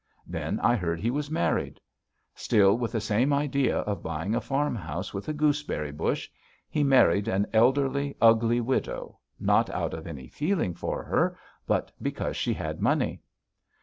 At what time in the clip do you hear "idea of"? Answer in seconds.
3.31-4.01